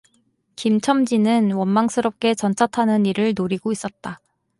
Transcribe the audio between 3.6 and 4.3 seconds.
있었다.